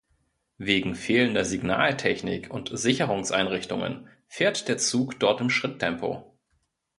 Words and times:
Wegen 0.57 0.95
fehlender 0.95 1.45
Signaltechnik 1.45 2.51
und 2.51 2.71
Sicherungseinrichtungen 2.75 4.07
fährt 4.25 4.67
der 4.67 4.79
Zug 4.79 5.19
dort 5.19 5.41
im 5.41 5.51
Schritttempo. 5.51 6.35